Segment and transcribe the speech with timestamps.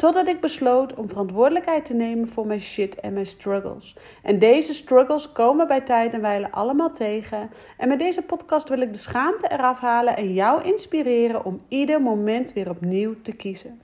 [0.00, 3.96] Totdat ik besloot om verantwoordelijkheid te nemen voor mijn shit en mijn struggles.
[4.22, 7.50] En deze struggles komen bij tijd en wijle allemaal tegen.
[7.76, 12.02] En met deze podcast wil ik de schaamte eraf halen en jou inspireren om ieder
[12.02, 13.80] moment weer opnieuw te kiezen.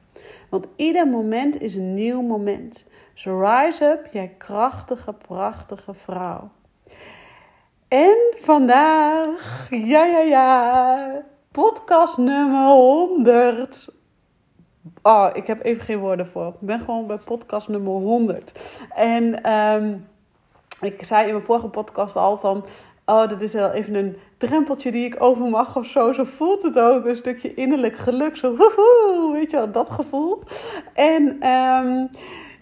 [0.48, 2.87] Want ieder moment is een nieuw moment.
[3.14, 6.51] So rise up, jij krachtige, prachtige vrouw.
[7.89, 14.05] En vandaag, ja, ja, ja, podcast nummer 100.
[15.06, 16.46] Oh, ik heb even geen woorden voor.
[16.46, 18.52] Ik ben gewoon bij podcast nummer 100.
[18.95, 20.06] En um,
[20.80, 22.64] ik zei in mijn vorige podcast al van...
[23.05, 26.12] Oh, dat is wel even een drempeltje die ik over mag of zo.
[26.12, 27.06] Zo voelt het ook.
[27.06, 28.36] Een stukje innerlijk geluk.
[28.36, 30.42] Zo, woehoe, weet je wel, dat gevoel.
[30.94, 31.48] En...
[31.48, 32.11] Um,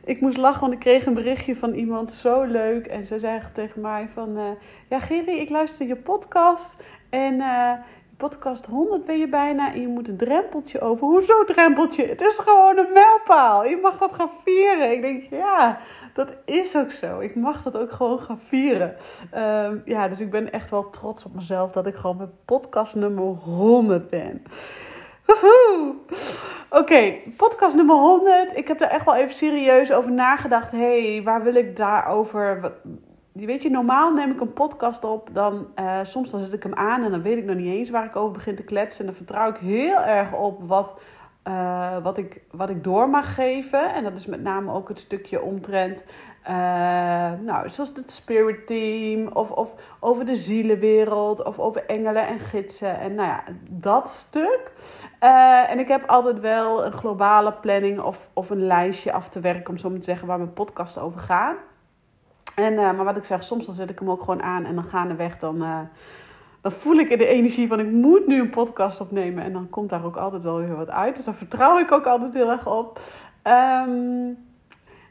[0.04, 2.86] ik moest lachen, want ik kreeg een berichtje van iemand zo leuk.
[2.86, 4.36] En ze zei tegen mij van...
[4.36, 4.44] Uh,
[4.88, 6.82] ja, Geri, ik luister je podcast.
[7.10, 7.72] En uh,
[8.16, 9.72] podcast 100 ben je bijna.
[9.74, 11.06] En je moet een drempeltje over.
[11.06, 12.06] Hoezo drempeltje?
[12.06, 13.64] Het is gewoon een mijlpaal.
[13.64, 14.92] Je mag dat gaan vieren.
[14.92, 15.78] Ik denk, ja,
[16.14, 17.20] dat is ook zo.
[17.20, 18.96] Ik mag dat ook gewoon gaan vieren.
[19.34, 21.72] Uh, ja, dus ik ben echt wel trots op mezelf...
[21.72, 24.42] dat ik gewoon met podcast nummer 100 ben.
[26.70, 28.56] Oké, podcast nummer 100.
[28.56, 30.70] Ik heb er echt wel even serieus over nagedacht.
[30.70, 32.72] hey, waar wil ik daarover?
[33.34, 35.28] Weet je, normaal neem ik een podcast op.
[35.32, 37.90] Dan, uh, soms dan zet ik hem aan en dan weet ik nog niet eens
[37.90, 39.00] waar ik over begin te kletsen.
[39.00, 41.00] En dan vertrouw ik heel erg op wat,
[41.48, 43.94] uh, wat, ik, wat ik door mag geven.
[43.94, 46.04] En dat is met name ook het stukje omtrent
[46.48, 46.52] uh,
[47.40, 52.98] nou, zoals het Spirit Team, of, of over de zielenwereld, of over engelen en gidsen.
[52.98, 54.72] En nou ja, dat stuk.
[55.68, 59.70] En ik heb altijd wel een globale planning of, of een lijstje af te werken,
[59.70, 61.56] om zo maar te zeggen, waar mijn podcast over gaat.
[62.54, 64.74] En, uh, maar wat ik zeg, soms dan zet ik hem ook gewoon aan en
[64.74, 65.58] dan gaandeweg dan,
[66.60, 69.44] dan voel ik de energie van ik moet nu een podcast opnemen.
[69.44, 71.16] En dan komt daar ook altijd wel weer wat uit.
[71.16, 73.00] Dus daar vertrouw ik ook altijd heel erg op.
[73.42, 74.36] Um,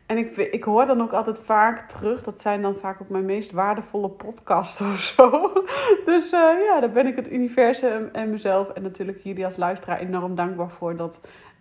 [0.06, 3.26] en ik, ik hoor dan ook altijd vaak terug, dat zijn dan vaak ook mijn
[3.26, 5.54] meest waardevolle podcasts of zo.
[6.06, 10.00] Dus uh, ja, daar ben ik het universum en mezelf en natuurlijk jullie als luisteraar
[10.00, 11.20] enorm dankbaar voor dat,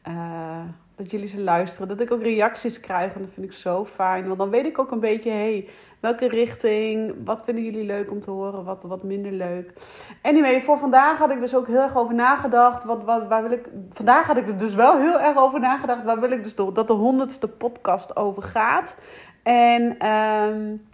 [0.09, 0.60] uh,
[1.02, 1.88] dat jullie ze luisteren.
[1.88, 4.26] Dat ik ook reacties krijg en dat vind ik zo fijn.
[4.26, 5.68] Want dan weet ik ook een beetje, hey,
[6.00, 9.72] welke richting, wat vinden jullie leuk om te horen, wat, wat minder leuk.
[10.22, 12.84] Anyway, voor vandaag had ik dus ook heel erg over nagedacht.
[12.84, 16.04] Wat, wat, waar wil ik, vandaag had ik er dus wel heel erg over nagedacht.
[16.04, 18.96] Waar wil ik dus dat de honderdste podcast over gaat.
[19.42, 20.86] En um,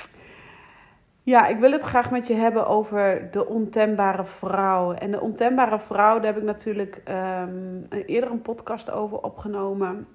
[1.29, 4.93] ja, ik wil het graag met je hebben over de ontembare vrouw.
[4.93, 10.07] En de ontembare vrouw, daar heb ik natuurlijk um, eerder een podcast over opgenomen.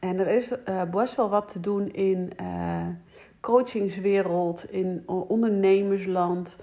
[0.00, 2.86] En er is uh, best wel wat te doen in uh,
[3.40, 6.58] coachingswereld, in ondernemersland,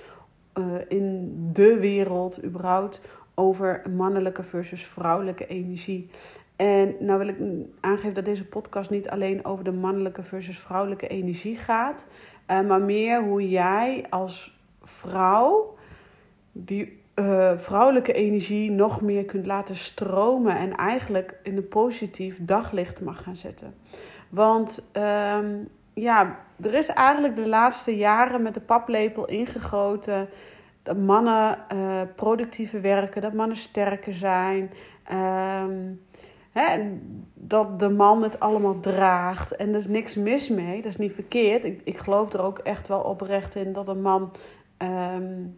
[0.59, 3.01] uh, in de wereld überhaupt
[3.35, 6.09] over mannelijke versus vrouwelijke energie.
[6.55, 7.37] En nou wil ik
[7.79, 12.07] aangeven dat deze podcast niet alleen over de mannelijke versus vrouwelijke energie gaat,
[12.47, 15.77] uh, maar meer hoe jij als vrouw
[16.51, 23.01] die uh, vrouwelijke energie nog meer kunt laten stromen en eigenlijk in een positief daglicht
[23.01, 23.75] mag gaan zetten.
[24.29, 30.29] Want um, ja, er is eigenlijk de laatste jaren met de paplepel ingegoten
[30.83, 34.71] dat mannen uh, productiever werken, dat mannen sterker zijn.
[35.11, 36.01] Um,
[36.53, 36.91] hè,
[37.33, 39.55] dat de man het allemaal draagt.
[39.55, 41.63] En er is niks mis mee, dat is niet verkeerd.
[41.63, 44.31] Ik, ik geloof er ook echt wel oprecht in dat een man
[44.77, 45.57] um,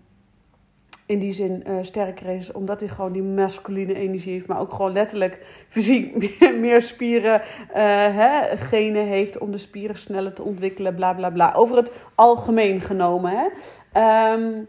[1.05, 4.73] in die zin uh, sterker is, omdat hij gewoon die masculine energie heeft, maar ook
[4.73, 7.75] gewoon letterlijk fysiek meer, spieren, uh,
[8.15, 11.53] hè, genen heeft om de spieren sneller te ontwikkelen, bla bla bla.
[11.53, 13.31] Over het algemeen genomen.
[13.31, 14.33] Hè.
[14.33, 14.67] Um,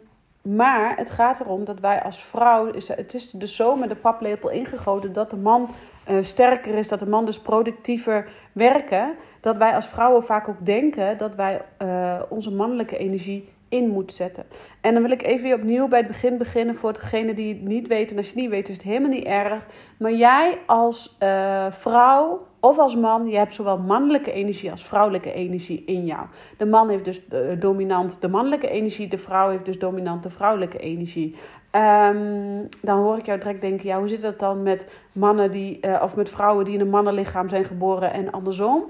[0.56, 4.50] maar het gaat erom dat wij als vrouw, het is dus zo met de paplepel
[4.50, 5.69] ingegoten dat de man
[6.11, 9.14] uh, sterker is, dat de man dus productiever werken.
[9.41, 14.12] Dat wij als vrouwen vaak ook denken dat wij uh, onze mannelijke energie in moet
[14.12, 14.46] zetten.
[14.80, 17.62] En dan wil ik even weer opnieuw bij het begin beginnen voor degene die het
[17.62, 18.10] niet weten.
[18.10, 19.66] En als je het niet weet, is het helemaal niet erg.
[19.98, 25.32] Maar jij als uh, vrouw of als man, je hebt zowel mannelijke energie als vrouwelijke
[25.32, 26.26] energie in jou.
[26.56, 30.30] De man heeft dus uh, dominant de mannelijke energie, de vrouw heeft dus dominant de
[30.30, 31.34] vrouwelijke energie.
[31.72, 35.78] Um, dan hoor ik jou direct denken, ja, hoe zit dat dan met mannen die,
[35.80, 38.84] uh, of met vrouwen die in een mannenlichaam zijn geboren en andersom?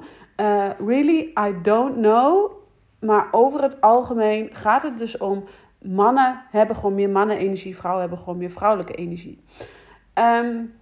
[0.79, 2.51] Really, I don't know.
[2.99, 5.45] Maar over het algemeen gaat het dus om
[5.83, 9.41] mannen hebben gewoon meer mannenenergie, vrouwen hebben gewoon meer vrouwelijke energie.
[10.15, 10.75] Um,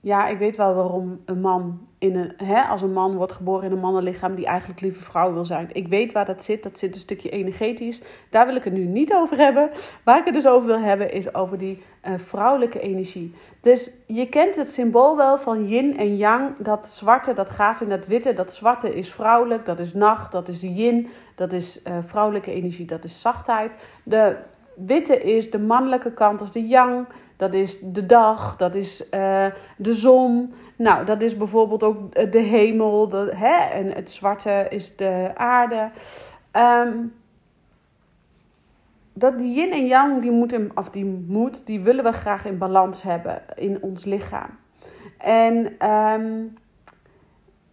[0.00, 3.64] ja, ik weet wel waarom een man in een, hè, als een man wordt geboren
[3.64, 5.68] in een mannenlichaam die eigenlijk liever vrouw wil zijn.
[5.72, 6.62] Ik weet waar dat zit.
[6.62, 8.02] Dat zit een stukje energetisch.
[8.30, 9.70] Daar wil ik het nu niet over hebben.
[10.04, 13.34] Waar ik het dus over wil hebben is over die uh, vrouwelijke energie.
[13.60, 16.56] Dus je kent het symbool wel van yin en yang.
[16.58, 18.32] Dat zwarte dat gaat in dat witte.
[18.32, 21.08] Dat zwarte is vrouwelijk, dat is nacht, dat is yin.
[21.34, 23.74] Dat is uh, vrouwelijke energie, dat is zachtheid.
[24.04, 24.36] De
[24.76, 27.06] witte is de mannelijke kant als de yang.
[27.40, 29.46] Dat is de dag, dat is uh,
[29.76, 30.54] de zon.
[30.76, 33.10] Nou, dat is bijvoorbeeld ook de hemel.
[33.30, 33.56] Hè?
[33.56, 35.90] En het zwarte is de aarde.
[36.56, 37.12] Um,
[39.12, 42.44] dat die yin en yang, die moet, in, of die moet, die willen we graag
[42.44, 44.50] in balans hebben in ons lichaam.
[45.18, 46.56] En um,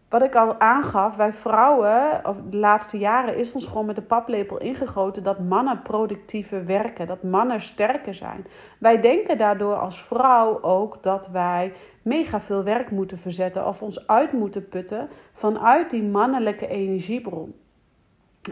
[0.10, 4.02] wat ik al aangaf, wij vrouwen, of de laatste jaren is ons gewoon met de
[4.02, 8.48] paplepel ingegoten dat mannen productiever werken, dat mannen sterker zijn.
[8.80, 14.08] Wij denken daardoor als vrouw ook dat wij mega veel werk moeten verzetten of ons
[14.08, 17.56] uit moeten putten vanuit die mannelijke energiebron.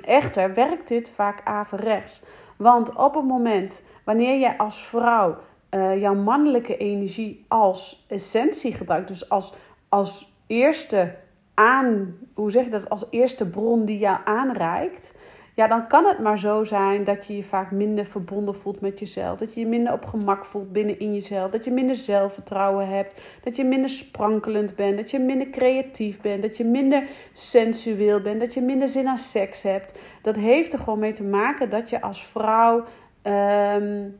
[0.02, 2.26] Echter werkt dit vaak averechts.
[2.58, 5.38] Want op het moment wanneer jij als vrouw
[5.72, 9.54] uh, jouw mannelijke energie als essentie gebruikt, dus als,
[9.90, 11.16] als eerste
[11.56, 15.14] aan, hoe zeg je dat, als eerste bron die jou aanreikt,
[15.56, 19.00] ja, dan kan het maar zo zijn dat je je vaak minder verbonden voelt met
[19.00, 19.38] jezelf.
[19.38, 21.52] Dat je je minder op gemak voelt binnen in jezelf.
[21.52, 23.22] Dat je minder zelfvertrouwen hebt.
[23.44, 24.98] Dat je minder sprankelend bent.
[24.98, 26.42] Dat je minder creatief bent.
[26.42, 28.40] Dat je minder sensueel bent.
[28.40, 30.02] Dat je minder zin aan seks hebt.
[30.22, 32.84] Dat heeft er gewoon mee te maken dat je als vrouw.
[33.24, 34.20] Um,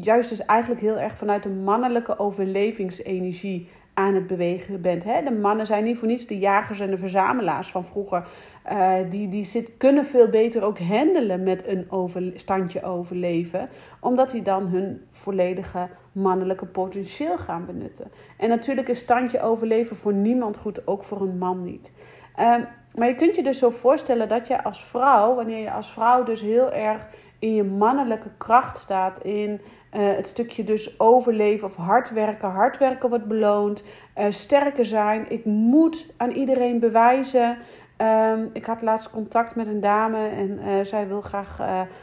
[0.00, 3.68] juist dus eigenlijk heel erg vanuit de mannelijke overlevingsenergie
[3.98, 5.04] aan het bewegen bent.
[5.04, 5.22] Hè?
[5.22, 8.26] De mannen zijn niet voor niets de jagers en de verzamelaars van vroeger.
[8.72, 13.68] Uh, die die zit, kunnen veel beter ook handelen met een standje overleven.
[14.00, 18.10] Omdat die dan hun volledige mannelijke potentieel gaan benutten.
[18.38, 21.92] En natuurlijk is standje overleven voor niemand goed, ook voor een man niet.
[22.38, 22.56] Uh,
[22.94, 26.22] maar je kunt je dus zo voorstellen dat je als vrouw, wanneer je als vrouw
[26.22, 27.06] dus heel erg
[27.38, 32.48] in je mannelijke kracht staat, in uh, het stukje dus overleven of hard werken.
[32.48, 33.84] Hard werken wordt beloond.
[34.18, 35.24] Uh, sterker zijn.
[35.28, 37.58] Ik moet aan iedereen bewijzen.
[38.02, 41.58] Um, ik had laatst contact met een dame en uh, zij wil graag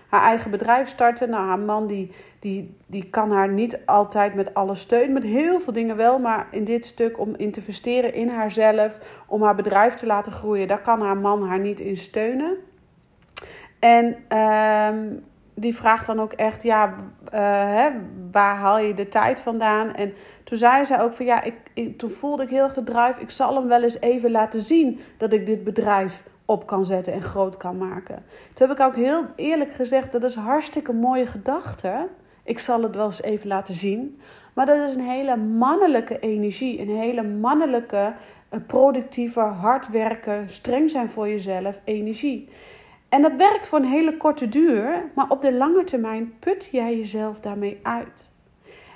[0.07, 1.29] haar eigen bedrijf starten.
[1.29, 5.59] Nou, haar man die, die, die kan haar niet altijd met alle steun, met heel
[5.59, 6.19] veel dingen wel.
[6.19, 10.31] Maar in dit stuk om in te investeren in haarzelf, om haar bedrijf te laten
[10.31, 12.57] groeien, daar kan haar man haar niet in steunen.
[13.83, 17.39] En um, die vraagt dan ook echt, ja, uh,
[17.75, 17.89] hè,
[18.31, 19.93] waar haal je de tijd vandaan?
[19.93, 20.13] En
[20.43, 23.21] toen zei ze ook van, ja, ik, ik, toen voelde ik heel erg de drive,
[23.21, 27.13] ik zal hem wel eens even laten zien dat ik dit bedrijf op kan zetten
[27.13, 28.23] en groot kan maken.
[28.53, 32.09] Toen heb ik ook heel eerlijk gezegd, dat is hartstikke mooie gedachte.
[32.43, 34.19] Ik zal het wel eens even laten zien.
[34.53, 38.13] Maar dat is een hele mannelijke energie, een hele mannelijke,
[38.49, 42.49] eh, productieve, hard werken, streng zijn voor jezelf energie.
[43.13, 46.97] En dat werkt voor een hele korte duur, maar op de lange termijn put jij
[46.97, 48.29] jezelf daarmee uit.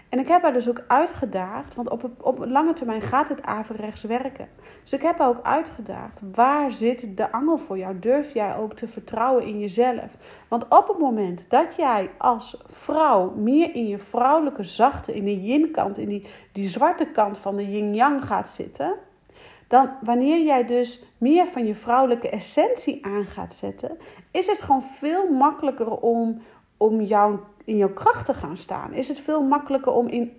[0.10, 4.04] En ik heb haar dus ook uitgedaagd, want op, op lange termijn gaat het averechts
[4.04, 4.50] werken.
[4.84, 8.00] Dus ik heb haar ook uitgedaagd, waar zit de angel voor jou?
[8.00, 10.18] Durf jij ook te vertrouwen in jezelf?
[10.48, 15.42] Want op het moment dat jij als vrouw meer in je vrouwelijke zachte, in de
[15.42, 18.96] yin-kant, in die, die zwarte kant van de yin-yang gaat zitten,
[19.68, 23.98] dan wanneer jij dus meer van je vrouwelijke essentie aan gaat zetten,
[24.32, 26.42] is het gewoon veel makkelijker om,
[26.78, 28.94] om jou in jouw kracht te gaan staan?
[28.94, 30.32] Is het veel makkelijker om, in,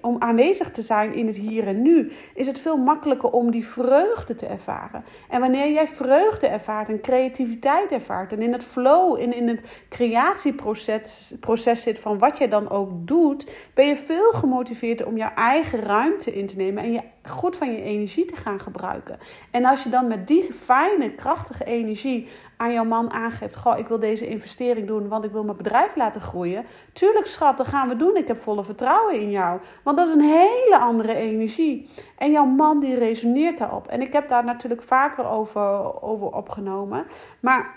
[0.00, 2.12] om aanwezig te zijn in het hier en nu?
[2.34, 5.04] Is het veel makkelijker om die vreugde te ervaren?
[5.28, 9.84] En wanneer jij vreugde ervaart en creativiteit ervaart en in het flow, in, in het
[9.88, 15.34] creatieproces proces zit van wat je dan ook doet, ben je veel gemotiveerd om jouw
[15.34, 19.18] eigen ruimte in te nemen en je goed van je energie te gaan gebruiken.
[19.50, 23.88] En als je dan met die fijne, krachtige energie aan jouw man aangeeft: Goh, ik
[23.88, 26.64] wil deze investering doen, want ik wil mijn bedrijf laten groeien.
[26.92, 28.16] Tuurlijk, schat, dat gaan we doen.
[28.16, 29.60] Ik heb volle vertrouwen in jou.
[29.82, 31.88] Want dat is een hele andere energie.
[32.18, 33.86] En jouw man die resoneert daarop.
[33.86, 37.06] En ik heb daar natuurlijk vaker over, over opgenomen.
[37.40, 37.74] Maar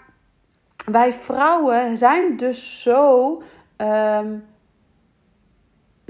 [0.86, 3.42] wij vrouwen zijn dus zo.
[3.78, 4.46] Um,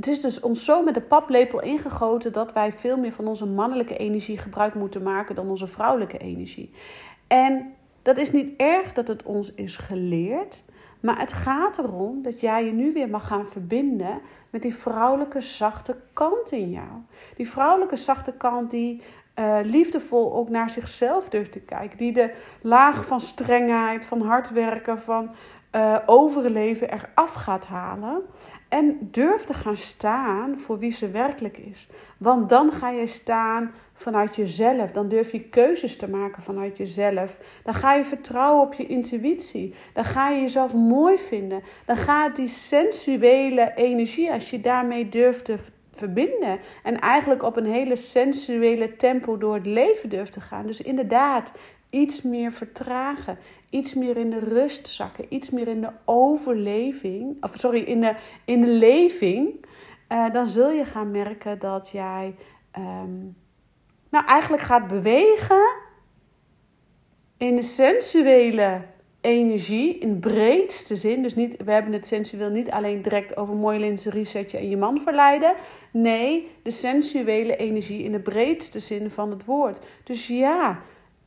[0.05, 3.45] het is dus ons zo met de paplepel ingegoten dat wij veel meer van onze
[3.45, 6.71] mannelijke energie gebruik moeten maken dan onze vrouwelijke energie.
[7.27, 10.63] En dat is niet erg dat het ons is geleerd,
[10.99, 15.41] maar het gaat erom dat jij je nu weer mag gaan verbinden met die vrouwelijke
[15.41, 16.91] zachte kant in jou.
[17.35, 19.01] Die vrouwelijke zachte kant die
[19.39, 21.97] uh, liefdevol ook naar zichzelf durft te kijken.
[21.97, 25.29] Die de laag van strengheid, van hard werken, van
[25.75, 28.21] uh, overleven eraf gaat halen.
[28.75, 31.87] En durf te gaan staan voor wie ze werkelijk is.
[32.17, 34.91] Want dan ga je staan vanuit jezelf.
[34.91, 37.37] Dan durf je keuzes te maken vanuit jezelf.
[37.63, 39.73] Dan ga je vertrouwen op je intuïtie.
[39.93, 41.61] Dan ga je jezelf mooi vinden.
[41.85, 45.57] Dan gaat die sensuele energie, als je daarmee durft te
[45.97, 46.59] verbinden.
[46.83, 50.65] En eigenlijk op een hele sensuele tempo door het leven durft te gaan.
[50.65, 51.51] Dus inderdaad,
[51.89, 53.37] iets meer vertragen,
[53.69, 58.15] iets meer in de rust zakken, iets meer in de overleving, of sorry, in de,
[58.45, 59.65] in de leving,
[60.09, 62.35] uh, dan zul je gaan merken dat jij
[62.77, 63.35] um,
[64.09, 65.75] nou eigenlijk gaat bewegen
[67.37, 68.81] in de sensuele
[69.25, 71.21] energie in breedste zin.
[71.21, 74.77] Dus niet, we hebben het sensueel niet alleen direct over mooi lingerie setje en je
[74.77, 75.53] man verleiden.
[75.91, 79.79] Nee, de sensuele energie in de breedste zin van het woord.
[80.03, 80.79] Dus ja,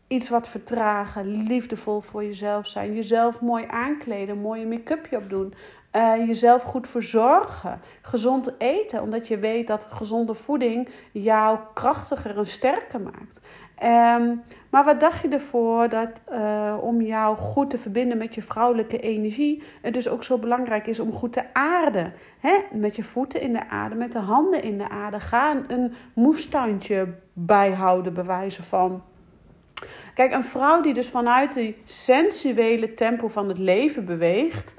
[0.09, 5.55] iets wat vertragen, liefdevol voor jezelf zijn, jezelf mooi aankleden, mooie make-upje opdoen,
[5.93, 12.47] uh, jezelf goed verzorgen, gezond eten, omdat je weet dat gezonde voeding jou krachtiger en
[12.47, 13.41] sterker maakt.
[13.85, 18.43] Um, maar wat dacht je ervoor dat uh, om jou goed te verbinden met je
[18.43, 22.13] vrouwelijke energie, het dus ook zo belangrijk is om goed te aarden?
[22.39, 22.55] Hè?
[22.73, 25.21] Met je voeten in de aarde, met de handen in de aarde.
[25.21, 29.03] Ga een moestuintje bijhouden, bewijzen van.
[30.15, 34.75] Kijk, een vrouw die dus vanuit die sensuele tempo van het leven beweegt,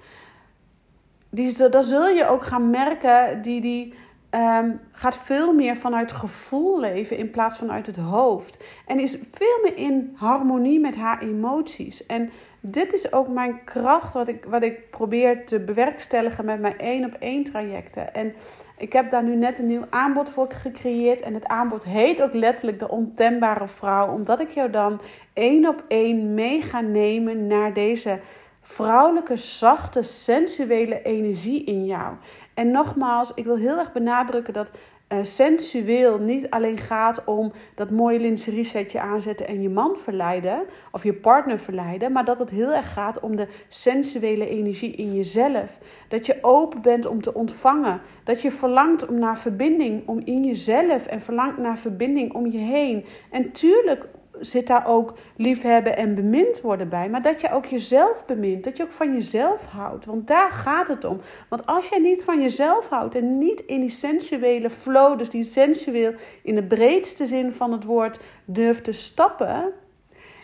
[1.29, 3.93] die, dat zul je ook gaan merken, die, die
[4.31, 8.63] um, gaat veel meer vanuit gevoel leven in plaats van uit het hoofd.
[8.85, 12.05] En is veel meer in harmonie met haar emoties.
[12.05, 12.29] En
[12.61, 17.05] dit is ook mijn kracht, wat ik, wat ik probeer te bewerkstelligen met mijn één
[17.05, 18.13] op één trajecten.
[18.13, 18.33] En
[18.77, 21.21] ik heb daar nu net een nieuw aanbod voor gecreëerd.
[21.21, 24.13] En het aanbod heet ook letterlijk de ontembare vrouw.
[24.13, 25.01] Omdat ik jou dan
[25.33, 28.19] één op één mee ga nemen naar deze
[28.61, 32.15] vrouwelijke, zachte, sensuele energie in jou.
[32.53, 34.71] En nogmaals, ik wil heel erg benadrukken dat
[35.09, 40.65] uh, sensueel niet alleen gaat om dat mooie lingerie setje aanzetten en je man verleiden
[40.91, 45.13] of je partner verleiden, maar dat het heel erg gaat om de sensuele energie in
[45.13, 45.79] jezelf.
[46.07, 50.43] Dat je open bent om te ontvangen, dat je verlangt om naar verbinding om in
[50.43, 53.05] jezelf en verlangt naar verbinding om je heen.
[53.31, 54.05] En tuurlijk
[54.39, 57.09] zit daar ook liefhebben en bemind worden bij.
[57.09, 58.63] Maar dat je ook jezelf bemint.
[58.63, 60.05] Dat je ook van jezelf houdt.
[60.05, 61.19] Want daar gaat het om.
[61.49, 65.43] Want als je niet van jezelf houdt en niet in die sensuele flow, dus die
[65.43, 69.71] sensueel in de breedste zin van het woord durft te stappen.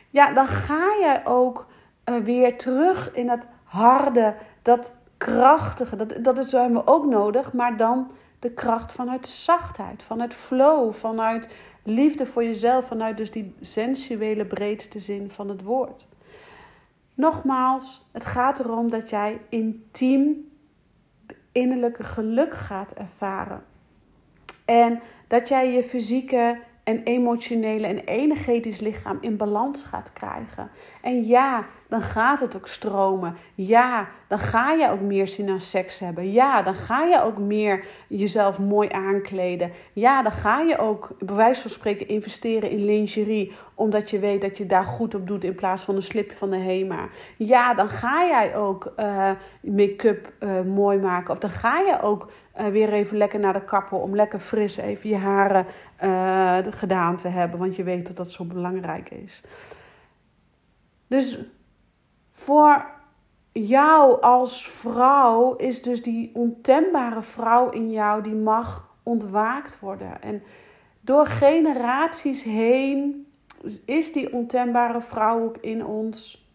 [0.10, 1.66] Ja, dan ga je ook
[2.10, 5.96] uh, weer terug in dat harde, dat krachtige.
[5.96, 7.54] Dat, dat is, hebben we ook nodig.
[7.54, 8.12] Maar dan
[8.46, 11.50] de kracht vanuit zachtheid, vanuit flow, vanuit
[11.88, 16.08] Liefde voor jezelf vanuit dus die sensuele breedste zin van het woord.
[17.14, 20.52] Nogmaals, het gaat erom dat jij intiem
[21.52, 23.64] innerlijke geluk gaat ervaren.
[24.66, 30.70] En dat jij je fysieke en emotionele en energetisch lichaam in balans gaat krijgen.
[31.02, 33.36] En ja, dan gaat het ook stromen.
[33.56, 36.32] Ja, dan ga je ook meer zin aan seks hebben.
[36.32, 39.72] Ja, dan ga je ook meer jezelf mooi aankleden.
[39.94, 43.52] Ja, dan ga je ook, bij wijze van spreken, investeren in lingerie.
[43.76, 46.50] Omdat je weet dat je daar goed op doet in plaats van een slipje van
[46.50, 47.08] de HEMA.
[47.38, 51.34] Ja, dan ga jij ook uh, make-up uh, mooi maken.
[51.34, 54.78] Of dan ga je ook uh, weer even lekker naar de kapper om lekker fris
[54.78, 55.66] even je haren
[56.70, 57.60] gedaan te hebben.
[57.60, 59.42] Want je weet dat dat zo belangrijk is.
[61.08, 61.40] Dus
[62.38, 62.86] voor
[63.52, 70.22] jou als vrouw is dus die ontembare vrouw in jou, die mag ontwaakt worden.
[70.22, 70.44] En
[71.02, 73.28] door generaties heen
[73.86, 76.50] is die ontembare vrouw ook in ons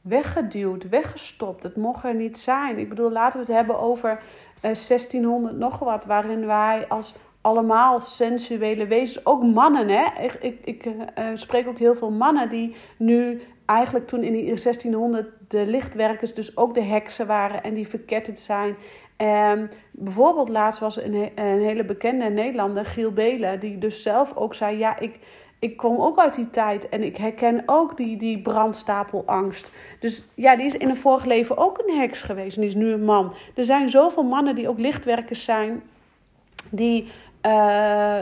[0.00, 1.62] weggeduwd, weggestopt.
[1.62, 2.78] Het mocht er niet zijn.
[2.78, 4.22] Ik bedoel, laten we het hebben over
[4.60, 10.22] 1600 eh, nog wat, waarin wij als allemaal sensuele wezens, ook mannen, hè?
[10.22, 10.94] Ik, ik, ik uh,
[11.34, 16.56] spreek ook heel veel mannen die nu eigenlijk toen in die 1600 de lichtwerkers dus
[16.56, 18.76] ook de heksen waren en die verketterd zijn.
[19.16, 24.54] Um, bijvoorbeeld laatst was een, een hele bekende Nederlander, Giel Belen, die dus zelf ook
[24.54, 25.18] zei: Ja, ik,
[25.58, 29.70] ik kom ook uit die tijd en ik herken ook die, die brandstapelangst.
[29.98, 32.76] Dus ja, die is in een vorig leven ook een heks geweest en die is
[32.76, 33.34] nu een man.
[33.54, 35.82] Er zijn zoveel mannen die ook lichtwerkers zijn,
[36.70, 37.08] die.
[37.46, 38.20] Uh,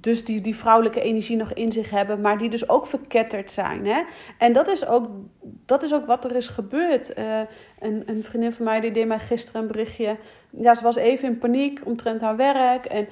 [0.00, 3.86] dus die, die vrouwelijke energie nog in zich hebben, maar die dus ook verketterd zijn.
[3.86, 4.02] Hè?
[4.38, 5.08] En dat is, ook,
[5.66, 7.18] dat is ook wat er is gebeurd.
[7.18, 7.40] Uh,
[7.80, 10.16] een, een vriendin van mij die deed mij gisteren een berichtje.
[10.50, 12.84] Ja, ze was even in paniek omtrent haar werk.
[12.84, 13.08] En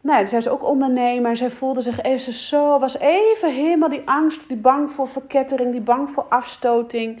[0.00, 1.36] nou, zij is ook ondernemer.
[1.36, 5.80] Zij voelde zich even zo, was even helemaal die angst, die bang voor verkettering, die
[5.80, 7.20] bang voor afstoting.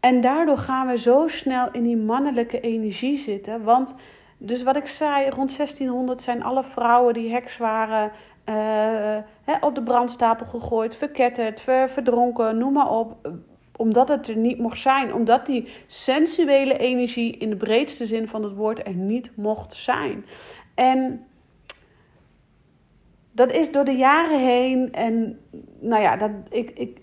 [0.00, 3.62] En daardoor gaan we zo snel in die mannelijke energie zitten.
[3.62, 3.94] Want,
[4.42, 8.12] dus wat ik zei, rond 1600 zijn alle vrouwen die heks waren
[8.48, 13.28] uh, op de brandstapel gegooid, verketterd, verdronken, noem maar op.
[13.76, 15.14] Omdat het er niet mocht zijn.
[15.14, 20.24] Omdat die sensuele energie in de breedste zin van het woord er niet mocht zijn.
[20.74, 21.26] En
[23.32, 24.92] dat is door de jaren heen.
[24.92, 25.40] En
[25.80, 26.98] nou ja, dat, ik, ik,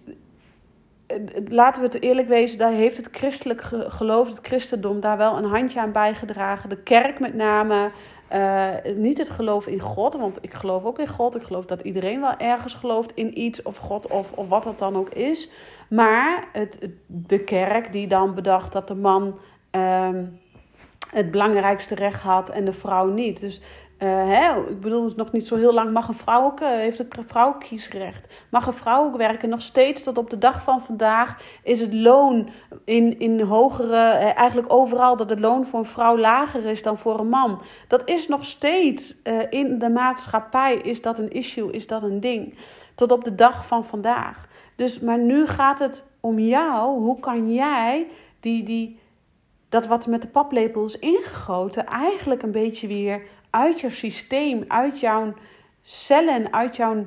[1.48, 5.46] laten we het eerlijk wezen, daar heeft het christelijk geloof, het christendom, daar wel een
[5.46, 6.70] handje aan bijgedragen.
[6.70, 7.92] De kerk met name.
[8.34, 11.36] Uh, niet het geloof in God, want ik geloof ook in God.
[11.36, 14.80] Ik geloof dat iedereen wel ergens gelooft in iets of God of, of wat dat
[14.80, 15.50] dan ook is.
[15.90, 19.40] Maar het, de kerk die dan bedacht dat de man
[19.72, 20.10] uh,
[21.12, 23.40] het belangrijkste recht had en de vrouw niet.
[23.40, 23.62] Dus
[24.06, 27.28] hè, ik bedoel, nog niet zo heel lang mag een vrouw ook, uh, heeft een
[27.28, 28.28] vrouw kiesrecht.
[28.52, 29.50] Mag een vrouw ook werken.
[29.50, 32.50] Nog steeds tot op de dag van vandaag is het loon
[32.86, 36.98] in, in hogere, uh, eigenlijk overal, dat het loon voor een vrouw lager is dan
[36.98, 37.62] voor een man.
[37.88, 42.58] Dat is nog steeds in de maatschappij, is dat een issue, is dat een ding.
[42.96, 44.48] Tot op de dag van vandaag.
[44.76, 47.00] Dus, maar nu gaat het om jou.
[47.00, 48.08] Hoe kan jij
[48.40, 49.00] die, die,
[49.70, 53.22] dat wat met de paplepel is ingegoten, eigenlijk een beetje weer
[53.58, 55.34] uit jouw systeem, uit jouw
[55.82, 57.06] cellen, uit jouw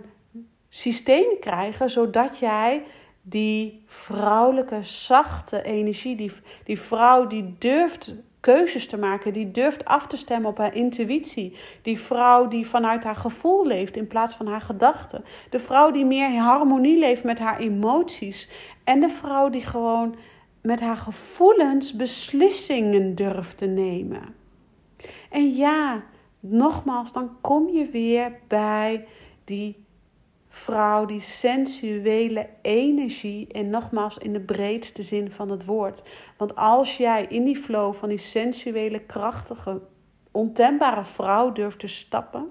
[0.69, 2.83] systeem krijgen, zodat jij
[3.23, 6.33] die vrouwelijke, zachte energie, die,
[6.64, 11.57] die vrouw die durft keuzes te maken, die durft af te stemmen op haar intuïtie,
[11.83, 16.04] die vrouw die vanuit haar gevoel leeft in plaats van haar gedachten, de vrouw die
[16.04, 18.50] meer in harmonie leeft met haar emoties
[18.85, 20.16] en de vrouw die gewoon
[20.61, 24.35] met haar gevoelens beslissingen durft te nemen.
[25.30, 26.02] En ja,
[26.40, 29.06] nogmaals, dan kom je weer bij
[29.44, 29.85] die
[30.49, 33.52] vrouw, die sensuele energie.
[33.52, 36.02] En nogmaals, in de breedste zin van het woord.
[36.36, 39.80] Want als jij in die flow van die sensuele, krachtige,
[40.30, 42.50] ontembare vrouw durft te stappen,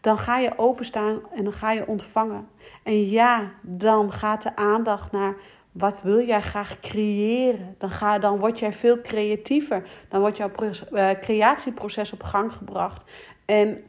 [0.00, 2.48] dan ga je openstaan en dan ga je ontvangen.
[2.82, 5.36] En ja, dan gaat de aandacht naar
[5.78, 7.74] wat wil jij graag creëren?
[7.78, 9.88] Dan, ga, dan word jij veel creatiever.
[10.08, 10.50] Dan wordt jouw
[10.92, 13.10] uh, creatieproces op gang gebracht.
[13.44, 13.82] En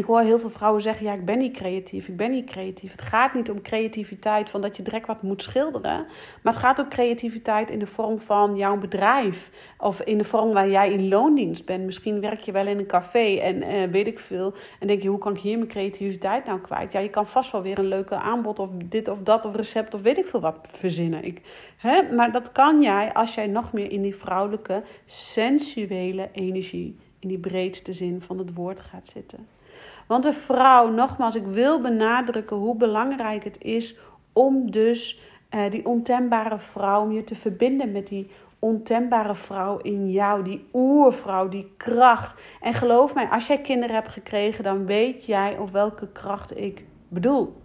[0.00, 2.90] ik hoor heel veel vrouwen zeggen: Ja, ik ben niet creatief, ik ben niet creatief.
[2.92, 6.06] Het gaat niet om creativiteit van dat je direct wat moet schilderen.
[6.42, 9.50] Maar het gaat ook creativiteit in de vorm van jouw bedrijf.
[9.78, 11.84] Of in de vorm waar jij in loondienst bent.
[11.84, 14.54] Misschien werk je wel in een café en uh, weet ik veel.
[14.78, 16.92] En denk je: Hoe kan ik hier mijn creativiteit nou kwijt?
[16.92, 19.94] Ja, je kan vast wel weer een leuke aanbod of dit of dat of recept
[19.94, 21.24] of weet ik veel wat verzinnen.
[21.24, 21.40] Ik,
[21.76, 22.02] hè?
[22.14, 27.38] Maar dat kan jij als jij nog meer in die vrouwelijke, sensuele energie, in die
[27.38, 29.58] breedste zin van het woord gaat zitten.
[30.06, 33.98] Want een vrouw, nogmaals, ik wil benadrukken hoe belangrijk het is
[34.32, 40.10] om dus uh, die ontembare vrouw, om je te verbinden met die ontembare vrouw in
[40.10, 42.40] jou, die oervrouw, die kracht.
[42.60, 46.84] En geloof mij, als jij kinderen hebt gekregen, dan weet jij op welke kracht ik
[47.08, 47.59] bedoel.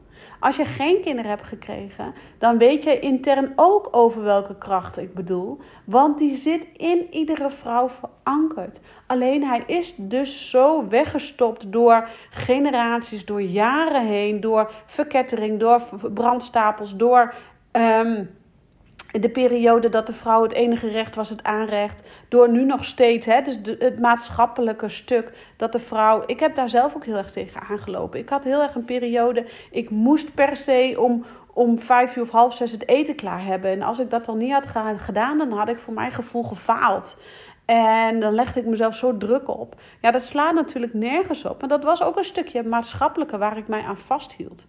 [0.46, 5.14] Als je geen kinderen hebt gekregen, dan weet je intern ook over welke kracht ik
[5.14, 5.60] bedoel.
[5.86, 8.80] Want die zit in iedere vrouw verankerd.
[9.06, 15.82] Alleen hij is dus zo weggestopt door generaties, door jaren heen, door verkettering, door
[16.14, 17.34] brandstapels, door.
[19.16, 22.04] Ehm, de periode dat de vrouw het enige recht was, het aanrecht.
[22.30, 26.24] Door nu nog steeds, hè, dus het maatschappelijke stuk dat de vrouw.
[26.26, 28.20] Ik heb daar zelf ook heel erg tegen aangelopen.
[28.20, 29.46] Ik had heel erg een periode.
[29.72, 33.72] Ik moest per se om, om vijf uur of half zes het eten klaar hebben.
[33.72, 34.66] En als ik dat dan niet had
[34.98, 37.18] gedaan, dan had ik voor mijn gevoel gefaald.
[37.66, 39.76] En dan legde ik mezelf zo druk op.
[40.02, 41.60] Ja, dat slaat natuurlijk nergens op.
[41.60, 44.66] Maar dat was ook een stukje maatschappelijke waar ik mij aan vasthield.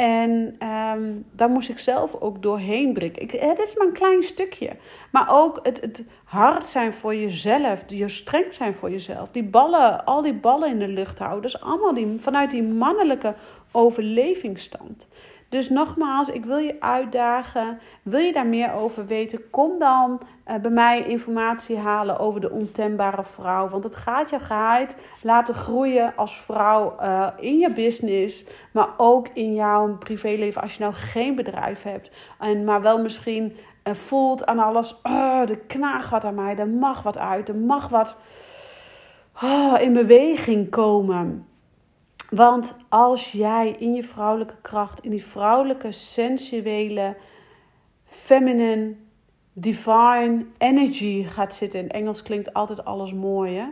[0.00, 3.22] En um, daar moest ik zelf ook doorheen breken.
[3.22, 4.70] Ik, het is maar een klein stukje.
[5.12, 7.82] Maar ook het, het hard zijn voor jezelf.
[7.86, 9.30] Je streng zijn voor jezelf.
[9.30, 11.42] Die ballen, al die ballen in de lucht houden.
[11.42, 13.34] Dus allemaal die, vanuit die mannelijke
[13.72, 15.08] overlevingsstand.
[15.48, 17.78] Dus nogmaals, ik wil je uitdagen.
[18.02, 19.50] Wil je daar meer over weten?
[19.50, 20.20] Kom dan
[20.58, 23.68] bij mij informatie halen over de ontembare vrouw.
[23.68, 28.44] Want het gaat je geheid laten groeien als vrouw uh, in je business.
[28.72, 32.10] Maar ook in jouw privéleven als je nou geen bedrijf hebt.
[32.38, 35.00] En, maar wel misschien uh, voelt aan alles.
[35.02, 36.56] Oh, de knaag wat aan mij.
[36.56, 37.48] Er mag wat uit.
[37.48, 38.16] Er mag wat
[39.42, 41.46] oh, in beweging komen.
[42.30, 47.16] Want als jij in je vrouwelijke kracht, in die vrouwelijke, sensuele,
[48.04, 48.94] feminine,
[49.60, 51.80] divine energy gaat zitten.
[51.80, 53.66] In Engels klinkt altijd alles mooi, hè?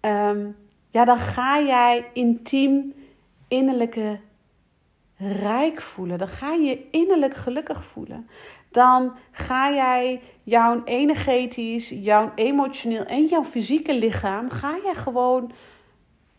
[0.00, 0.46] Ehm,
[0.90, 2.94] ja, dan ga jij intiem
[3.48, 4.18] innerlijke
[5.18, 6.18] rijk voelen.
[6.18, 8.28] Dan ga je je innerlijk gelukkig voelen.
[8.70, 15.50] Dan ga jij jouw energetisch, jouw emotioneel en jouw fysieke lichaam, ga jij gewoon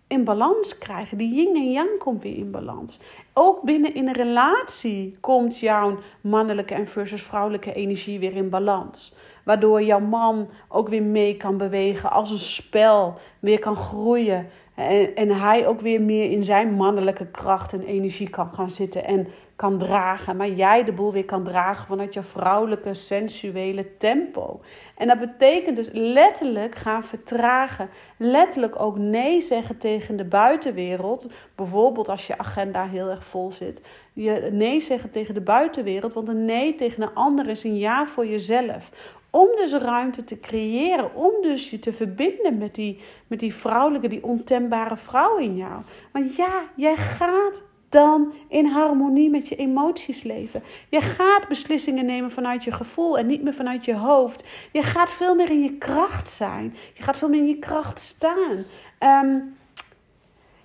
[0.10, 1.18] in balans krijgen.
[1.18, 3.00] Die yin en yang komt weer in balans.
[3.34, 9.16] Ook binnen in een relatie komt jouw mannelijke en versus vrouwelijke energie weer in balans.
[9.44, 14.48] Waardoor jouw man ook weer mee kan bewegen als een spel, weer kan groeien.
[14.76, 19.06] En, en hij ook weer meer in zijn mannelijke kracht en energie kan gaan zitten
[19.06, 19.28] en
[19.60, 20.36] kan dragen.
[20.36, 24.62] Maar jij de boel weer kan dragen vanuit je vrouwelijke, sensuele tempo.
[24.98, 27.90] En dat betekent dus letterlijk gaan vertragen.
[28.18, 31.32] Letterlijk ook nee zeggen tegen de buitenwereld.
[31.56, 33.82] Bijvoorbeeld als je agenda heel erg vol zit.
[34.14, 36.14] Je nee zeggen tegen de buitenwereld.
[36.14, 38.92] Want een nee tegen een ander is een ja voor jezelf.
[39.30, 41.16] Om dus ruimte te creëren.
[41.16, 45.82] Om dus je te verbinden met die, met die vrouwelijke, die ontembare vrouw in jou.
[46.12, 50.64] Want ja, jij gaat dan in harmonie met je emoties leven.
[50.90, 54.44] Je gaat beslissingen nemen vanuit je gevoel en niet meer vanuit je hoofd.
[54.72, 56.76] Je gaat veel meer in je kracht zijn.
[56.94, 58.66] Je gaat veel meer in je kracht staan.
[58.98, 59.38] Ehm,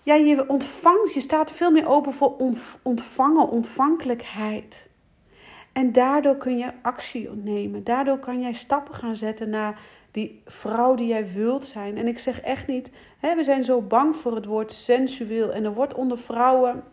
[0.02, 2.36] ja, je ontvangt, je staat veel meer open voor
[2.82, 4.88] ontvangen, ontvankelijkheid.
[5.72, 7.84] En daardoor kun je actie nemen.
[7.84, 11.98] Daardoor kan jij stappen gaan zetten naar die vrouw die jij wilt zijn.
[11.98, 15.52] En ik zeg echt niet, hè, we zijn zo bang voor het woord sensueel.
[15.52, 16.84] En er wordt onder vrouwen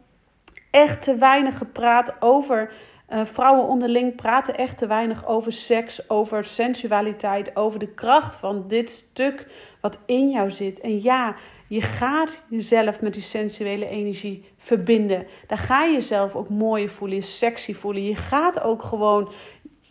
[0.72, 2.72] echt te weinig gepraat over.
[3.10, 8.68] Uh, vrouwen onderling praten echt te weinig over seks, over sensualiteit, over de kracht van
[8.68, 9.48] dit stuk
[9.82, 10.80] wat in jou zit.
[10.80, 11.36] En ja,
[11.68, 15.28] je gaat jezelf met die sensuele energie verbinden.
[15.48, 18.04] Daar ga je jezelf ook mooier voelen, je sexy voelen.
[18.04, 19.32] Je gaat ook gewoon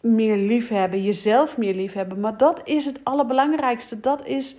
[0.00, 2.20] meer lief hebben, jezelf meer lief hebben.
[2.20, 4.00] Maar dat is het allerbelangrijkste.
[4.00, 4.56] Dat is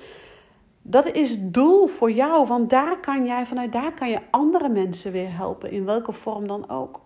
[0.81, 4.69] dat is het doel voor jou, want daar kan jij vanuit daar kan je andere
[4.69, 6.99] mensen weer helpen, in welke vorm dan ook.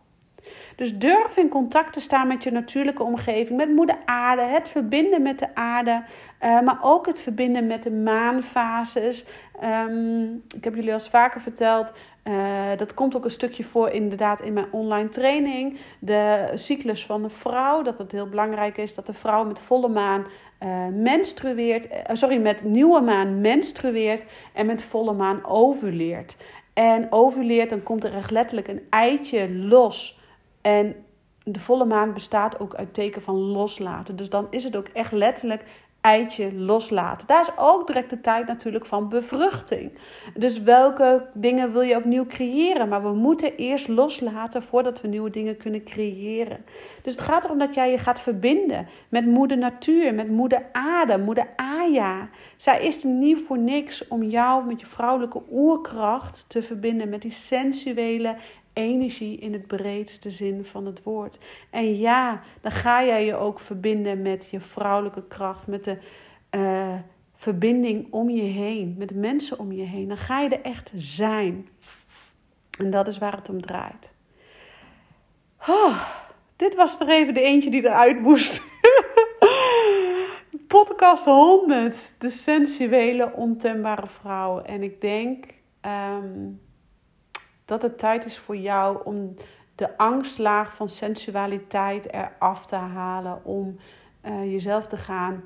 [0.75, 5.21] Dus durf in contact te staan met je natuurlijke omgeving, met moeder aarde, het verbinden
[5.21, 6.03] met de aarde,
[6.41, 9.25] uh, maar ook het verbinden met de maanfases.
[9.63, 14.41] Um, ik heb jullie al vaker verteld, uh, dat komt ook een stukje voor inderdaad
[14.41, 15.79] in mijn online training.
[15.99, 19.87] De cyclus van de vrouw, dat het heel belangrijk is dat de vrouw met volle
[19.87, 20.25] maan
[20.63, 26.35] uh, menstrueert, uh, sorry, met nieuwe maan menstrueert en met volle maan ovuleert.
[26.73, 30.19] En ovuleert, dan komt er echt letterlijk een eitje los.
[30.61, 30.95] En
[31.43, 34.15] de volle maan bestaat ook uit teken van loslaten.
[34.15, 35.63] Dus dan is het ook echt letterlijk
[36.05, 37.27] eitje loslaten.
[37.27, 39.91] Daar is ook direct de tijd natuurlijk van bevruchting.
[40.35, 42.89] Dus welke dingen wil je opnieuw creëren?
[42.89, 46.65] Maar we moeten eerst loslaten voordat we nieuwe dingen kunnen creëren.
[47.01, 51.17] Dus het gaat erom dat jij je gaat verbinden met moeder natuur, met moeder aarde,
[51.17, 52.29] moeder Aya.
[52.57, 57.21] Zij is er niet voor niks om jou met je vrouwelijke oerkracht te verbinden met
[57.21, 58.35] die sensuele
[58.75, 61.37] energie in het breedste zin van het woord.
[61.69, 65.97] En ja, dan ga jij je ook verbinden met je vrouwelijke kracht, met de
[66.51, 66.93] uh,
[67.35, 70.07] verbinding om je heen, met de mensen om je heen.
[70.07, 71.67] Dan ga je er echt zijn.
[72.77, 74.09] En dat is waar het om draait.
[75.67, 76.01] Oh,
[76.55, 78.63] dit was toch even de eentje die eruit moest.
[80.67, 84.61] Podcast 100, de sensuele, ontembare vrouw.
[84.61, 85.45] En ik denk.
[85.81, 86.63] Um,
[87.65, 89.35] dat het tijd is voor jou om
[89.75, 93.45] de angstlaag van sensualiteit eraf te halen.
[93.45, 93.77] Om
[94.25, 95.43] uh, jezelf te gaan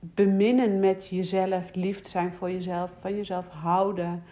[0.00, 4.22] beminnen met jezelf, lief zijn voor jezelf, van jezelf houden,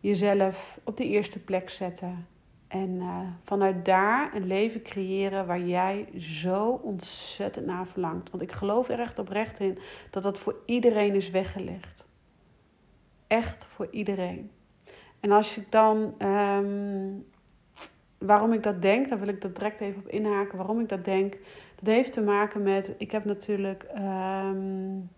[0.00, 2.26] jezelf op de eerste plek zetten.
[2.68, 8.30] En uh, vanuit daar een leven creëren waar jij zo ontzettend naar verlangt.
[8.30, 9.78] Want ik geloof er echt oprecht in
[10.10, 12.06] dat dat voor iedereen is weggelegd.
[13.26, 14.50] Echt voor iedereen.
[15.20, 17.06] En als ik dan, ehm,
[18.18, 20.58] waarom ik dat denk, dan wil ik dat direct even op inhaken.
[20.58, 21.32] Waarom ik dat denk,
[21.80, 25.10] dat heeft te maken met, ik heb natuurlijk, um,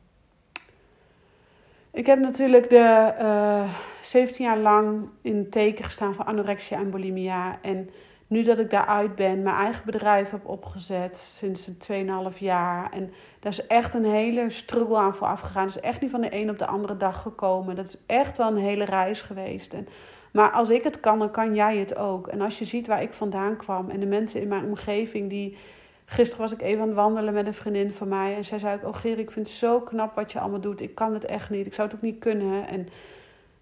[1.92, 3.70] ik heb natuurlijk de uh, eh,
[4.02, 7.58] 17 jaar lang in het teken gestaan van anorexia en bulimia.
[7.62, 7.90] En
[8.30, 12.92] nu dat ik daaruit ben, mijn eigen bedrijf heb opgezet sinds een 2,5 jaar.
[12.92, 15.66] En daar is echt een hele struggle aan vooraf gegaan.
[15.66, 17.76] Dat is echt niet van de een op de andere dag gekomen.
[17.76, 19.74] Dat is echt wel een hele reis geweest.
[19.74, 19.88] En,
[20.32, 22.26] maar als ik het kan, dan kan jij het ook.
[22.26, 25.56] En als je ziet waar ik vandaan kwam en de mensen in mijn omgeving die.
[26.04, 28.36] Gisteren was ik even aan het wandelen met een vriendin van mij.
[28.36, 30.80] En zij zei ook: Oh, Geer, ik vind het zo knap wat je allemaal doet.
[30.80, 31.66] Ik kan het echt niet.
[31.66, 32.68] Ik zou het ook niet kunnen.
[32.68, 32.88] En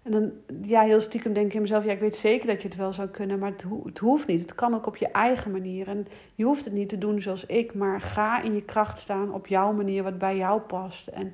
[0.01, 0.31] en dan,
[0.61, 3.07] ja, heel stiekem denk in mezelf, ja, ik weet zeker dat je het wel zou
[3.07, 4.41] kunnen, maar het, het, hoeft niet.
[4.41, 5.87] Het kan ook op je eigen manier.
[5.87, 9.33] En je hoeft het niet te doen zoals ik, maar ga in je kracht staan
[9.33, 11.07] op jouw manier, wat bij jou past.
[11.07, 11.33] En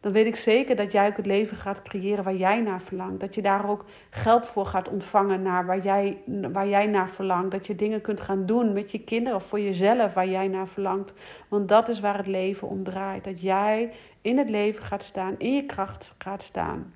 [0.00, 3.20] dan weet ik zeker dat jij ook het leven gaat creëren waar jij naar verlangt.
[3.20, 6.16] Dat je daar ook geld voor gaat ontvangen naar waar jij,
[6.52, 7.50] waar jij naar verlangt.
[7.50, 10.68] Dat je dingen kunt gaan doen met je kinderen of voor jezelf waar jij naar
[10.68, 11.14] verlangt.
[11.48, 13.24] Want dat is waar het leven om draait.
[13.24, 16.92] Dat jij in het leven gaat staan, in je kracht gaat staan.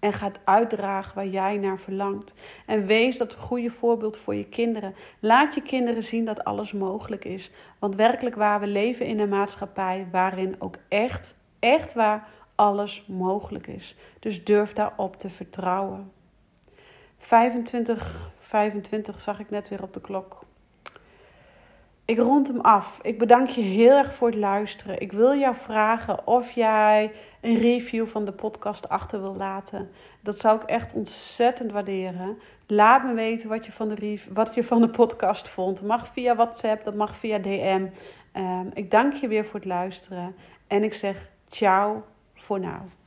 [0.00, 2.32] En gaat uitdragen waar jij naar verlangt.
[2.66, 4.94] En wees dat goede voorbeeld voor je kinderen.
[5.18, 7.50] Laat je kinderen zien dat alles mogelijk is.
[7.78, 13.66] Want werkelijk waar, we leven in een maatschappij waarin ook echt, echt waar alles mogelijk
[13.66, 13.96] is.
[14.18, 16.12] Dus durf daarop te vertrouwen.
[17.18, 20.38] 25, 25 zag ik net weer op de klok.
[22.10, 22.98] Ik rond hem af.
[23.02, 25.00] Ik bedank je heel erg voor het luisteren.
[25.00, 29.90] Ik wil jou vragen of jij een review van de podcast achter wil laten.
[30.20, 32.38] Dat zou ik echt ontzettend waarderen.
[32.66, 35.76] Laat me weten wat je van de, wat je van de podcast vond.
[35.76, 37.86] Dat mag via WhatsApp, dat mag via DM.
[38.32, 40.34] Ehm, ik dank je weer voor het luisteren.
[40.66, 42.99] En ik zeg ciao voor nu.